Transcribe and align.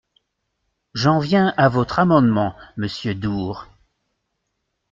J’en 0.95 1.19
viens 1.19 1.53
à 1.57 1.69
votre 1.69 1.99
amendement, 1.99 2.55
monsieur 2.75 3.13
Door. 3.13 3.67